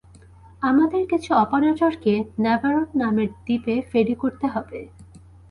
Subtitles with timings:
[0.61, 2.13] আমাদের কিছু অপারেটরকে
[2.39, 4.79] ন্যাভারোন নামের দ্বীপে ফেরি করতে হবে।